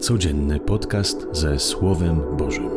[0.00, 2.70] Codzienny podcast ze Słowem Bożym.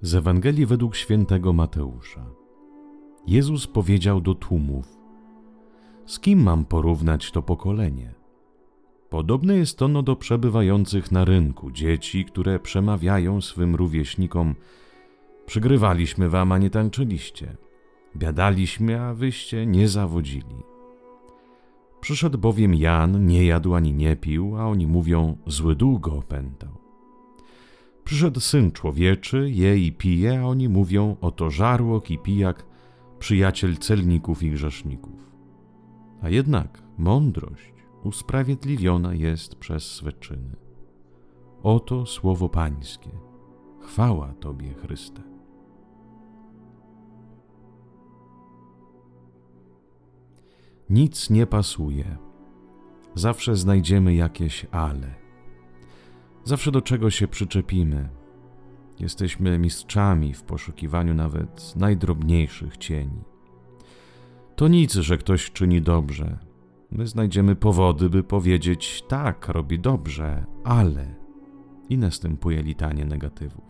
[0.00, 2.26] Z Ewangelii według świętego Mateusza.
[3.26, 4.98] Jezus powiedział do tłumów:
[6.06, 8.23] Z kim mam porównać to pokolenie?
[9.14, 14.54] Podobne jest ono do przebywających na rynku dzieci, które przemawiają swym rówieśnikom:
[15.46, 17.56] Przygrywaliśmy wam, a nie tańczyliście.
[18.16, 20.56] Biadaliśmy, a wyście nie zawodzili.
[22.00, 26.72] Przyszedł bowiem Jan, nie jadł ani nie pił, a oni mówią: Zły długo opętał.
[28.04, 32.66] Przyszedł syn człowieczy, je i pije, a oni mówią: Oto żarłok i pijak,
[33.18, 35.30] przyjaciel celników i grzeszników.
[36.22, 37.73] A jednak mądrość
[38.04, 40.56] usprawiedliwiona jest przez swe czyny.
[41.62, 43.10] Oto słowo Pańskie.
[43.80, 45.22] Chwała Tobie, Chryste.
[50.90, 52.16] Nic nie pasuje.
[53.14, 55.14] Zawsze znajdziemy jakieś ale.
[56.44, 58.08] Zawsze do czego się przyczepimy.
[59.00, 63.22] Jesteśmy mistrzami w poszukiwaniu nawet najdrobniejszych cieni.
[64.56, 66.38] To nic, że ktoś czyni dobrze,
[66.90, 71.14] my znajdziemy powody, by powiedzieć: tak, robi dobrze, ale.
[71.88, 73.64] I następuje litanie negatywów.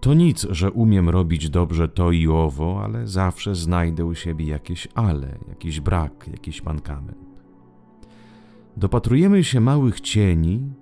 [0.00, 4.88] To nic, że umiem robić dobrze to i owo, ale zawsze znajdę u siebie jakieś
[4.94, 7.28] ale, jakiś brak, jakiś mankament.
[8.76, 10.72] Dopatrujemy się małych cieni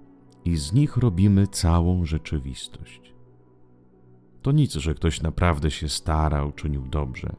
[0.44, 3.14] i z nich robimy całą rzeczywistość.
[4.42, 7.36] To nic, że ktoś naprawdę się starał, czynił dobrze,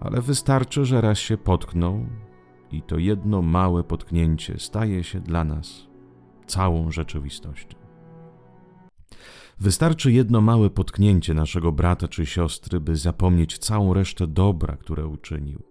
[0.00, 2.06] ale wystarczy, że raz się potknął
[2.72, 5.86] i to jedno małe potknięcie staje się dla nas
[6.46, 7.78] całą rzeczywistością.
[9.60, 15.62] Wystarczy jedno małe potknięcie naszego brata czy siostry, by zapomnieć całą resztę dobra, które uczynił.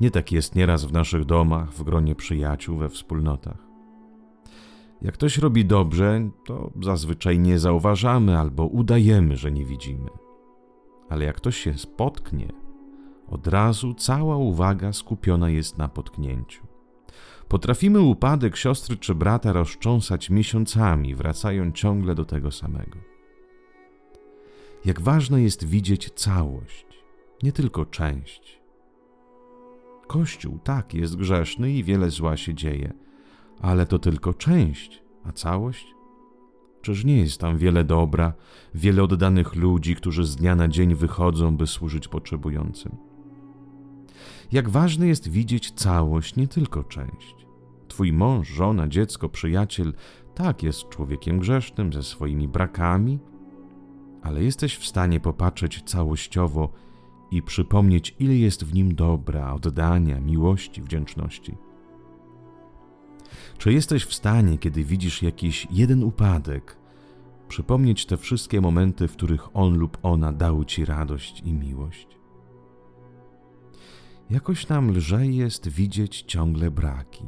[0.00, 3.66] Nie tak jest nieraz w naszych domach, w gronie przyjaciół, we wspólnotach.
[5.02, 10.10] Jak ktoś robi dobrze, to zazwyczaj nie zauważamy albo udajemy, że nie widzimy.
[11.08, 12.52] Ale jak ktoś się spotknie,
[13.28, 16.66] od razu cała uwaga skupiona jest na potknięciu.
[17.48, 22.98] Potrafimy upadek siostry czy brata rozcząsać miesiącami, wracając ciągle do tego samego.
[24.84, 26.86] Jak ważne jest widzieć całość,
[27.42, 28.60] nie tylko część.
[30.06, 32.92] Kościół tak jest grzeszny i wiele zła się dzieje,
[33.60, 35.86] ale to tylko część, a całość?
[36.82, 38.32] Czyż nie jest tam wiele dobra,
[38.74, 42.96] wiele oddanych ludzi, którzy z dnia na dzień wychodzą, by służyć potrzebującym?
[44.52, 47.46] Jak ważne jest widzieć całość, nie tylko część.
[47.88, 49.94] Twój mąż, żona, dziecko, przyjaciel,
[50.34, 53.18] tak jest człowiekiem grzesznym ze swoimi brakami,
[54.22, 56.72] ale jesteś w stanie popatrzeć całościowo
[57.30, 61.56] i przypomnieć, ile jest w nim dobra, oddania, miłości, wdzięczności.
[63.58, 66.76] Czy jesteś w stanie, kiedy widzisz jakiś jeden upadek,
[67.48, 72.16] przypomnieć te wszystkie momenty, w których on lub ona dał ci radość i miłość?
[74.30, 77.24] Jakoś nam lżej jest widzieć ciągle braki.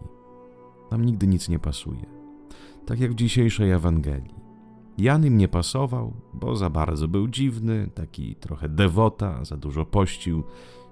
[0.91, 2.07] Nam nigdy nic nie pasuje.
[2.87, 4.35] Tak jak w dzisiejszej Ewangelii.
[4.99, 10.45] Jan im nie pasował, bo za bardzo był dziwny, taki trochę dewota, za dużo pościł,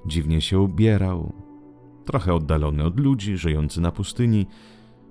[0.07, 1.33] dziwnie się ubierał,
[2.05, 4.47] trochę oddalony od ludzi, żyjący na pustyni,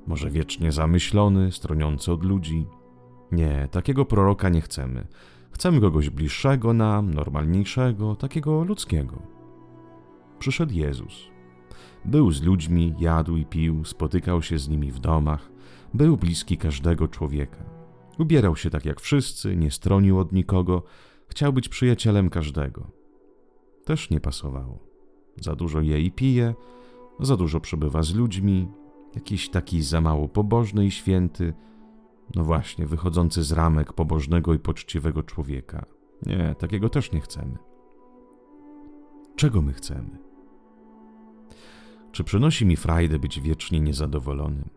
[0.08, 2.66] może wiecznie zamyślony, stroniący od ludzi.
[3.32, 5.08] Nie, takiego proroka nie chcemy.
[5.52, 9.35] Chcemy kogoś bliższego nam, normalniejszego, takiego ludzkiego
[10.46, 11.28] przyszedł Jezus.
[12.06, 15.52] Był z ludźmi, jadł i pił, spotykał się z nimi w domach,
[15.94, 17.64] był bliski każdego człowieka.
[18.20, 20.84] Ubierał się tak jak wszyscy, nie stronił od nikogo,
[21.28, 22.92] chciał być przyjacielem każdego.
[23.86, 24.80] Też nie pasowało.
[25.42, 26.54] Za dużo je i pije,
[27.20, 28.68] za dużo przebywa z ludźmi,
[29.16, 31.54] jakiś taki za mało pobożny i święty,
[32.36, 35.86] no właśnie, wychodzący z ramek pobożnego i poczciwego człowieka.
[36.26, 37.58] Nie, takiego też nie chcemy.
[39.36, 40.25] Czego my chcemy?
[42.16, 44.70] Czy przynosi mi frajdę być wiecznie niezadowolonym,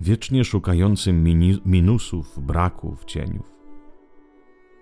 [0.00, 1.24] wiecznie szukającym
[1.66, 3.50] minusów, braków, cieniów?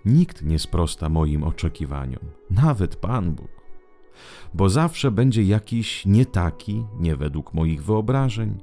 [0.04, 3.50] Nikt nie sprosta moim oczekiwaniom, nawet Pan Bóg,
[4.54, 8.60] bo zawsze będzie jakiś nie taki, nie według moich wyobrażeń,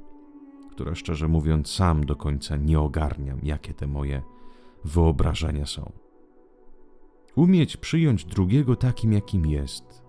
[0.70, 4.22] które szczerze mówiąc sam do końca nie ogarniam, jakie te moje
[4.84, 5.92] wyobrażenia są.
[7.36, 10.02] Umieć przyjąć drugiego takim, jakim jest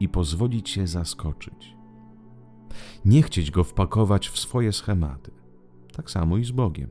[0.00, 1.81] i pozwolić się zaskoczyć
[3.04, 5.30] nie chcieć go wpakować w swoje schematy.
[5.96, 6.90] Tak samo i z Bogiem.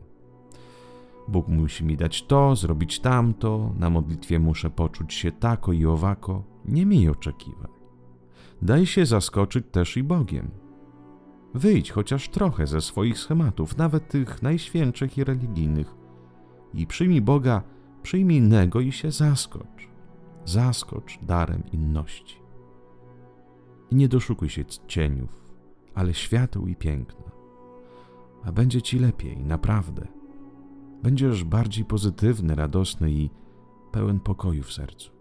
[1.28, 6.44] Bóg musi mi dać to, zrobić tamto, na modlitwie muszę poczuć się tako i owako.
[6.66, 7.72] Nie miej oczekiwań.
[8.62, 10.52] Daj się zaskoczyć też i Bogiem.
[11.54, 15.96] Wyjdź chociaż trochę ze swoich schematów, nawet tych najświętszych i religijnych,
[16.74, 17.64] i przyjmij Boga,
[18.04, 19.90] przyjmij innego i się zaskocz.
[20.46, 22.42] Zaskocz darem inności.
[23.92, 25.41] I nie doszukuj się cieniów,
[25.96, 27.32] ale świateł i piękna.
[28.44, 30.08] A będzie ci lepiej, naprawdę.
[31.04, 33.30] Będziesz bardziej pozytywny, radosny i
[33.92, 35.12] pełen pokoju w sercu.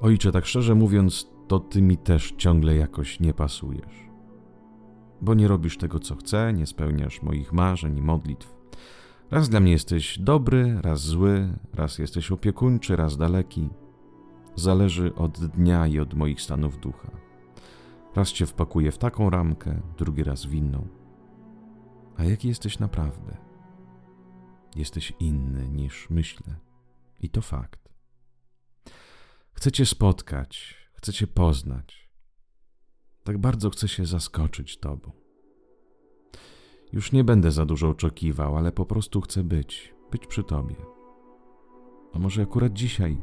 [0.00, 4.08] Ojcze, tak szczerze mówiąc, to ty mi też ciągle jakoś nie pasujesz.
[5.20, 8.54] Bo nie robisz tego, co chcę, nie spełniasz moich marzeń i modlitw.
[9.30, 13.68] Raz dla mnie jesteś dobry, raz zły, raz jesteś opiekuńczy, raz daleki.
[14.56, 17.10] Zależy od dnia i od moich stanów ducha.
[18.14, 20.88] Raz cię wpakuję w taką ramkę, drugi raz w inną.
[22.16, 23.36] A jaki jesteś naprawdę?
[24.76, 26.56] Jesteś inny niż myślę.
[27.20, 27.88] I to fakt.
[29.52, 32.10] Chcę Cię spotkać, chcę Cię poznać.
[33.24, 35.12] Tak bardzo chcę się zaskoczyć Tobą.
[36.92, 40.76] Już nie będę za dużo oczekiwał, ale po prostu chcę być, być przy Tobie.
[42.12, 43.22] A może akurat dzisiaj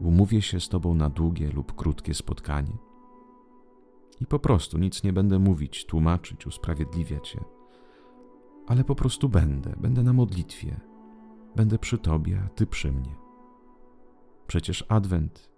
[0.00, 2.91] umówię się z Tobą na długie lub krótkie spotkanie?
[4.22, 7.44] I po prostu nic nie będę mówić, tłumaczyć, usprawiedliwiać się,
[8.66, 10.80] ale po prostu będę, będę na modlitwie,
[11.56, 13.14] będę przy Tobie, a Ty przy mnie.
[14.46, 15.52] Przecież Adwent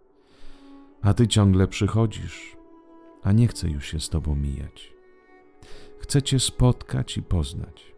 [1.05, 2.57] a ty ciągle przychodzisz,
[3.23, 4.95] a nie chcę już się z tobą mijać.
[5.99, 7.95] Chcę cię spotkać i poznać.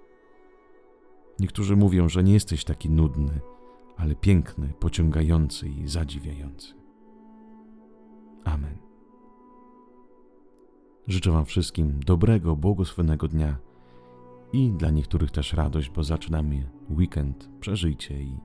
[1.40, 3.40] Niektórzy mówią, że nie jesteś taki nudny,
[3.96, 6.74] ale piękny, pociągający i zadziwiający.
[8.44, 8.85] Amen.
[11.08, 13.56] Życzę Wam wszystkim dobrego, błogosławionego dnia
[14.52, 17.48] i dla niektórych też radość, bo zaczynamy weekend.
[17.60, 18.36] Przeżyjcie i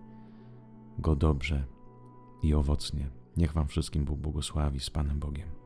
[1.00, 1.66] go dobrze
[2.44, 3.10] i owocnie.
[3.38, 5.61] Niech Wam wszystkim Bóg błogosławi z Panem Bogiem.